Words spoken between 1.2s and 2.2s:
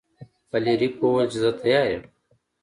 چې زه تیار یم.